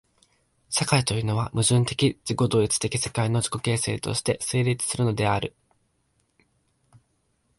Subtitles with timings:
[0.71, 5.53] 社会というのは、矛盾的自己同一的世界の自己形成として成立するのである。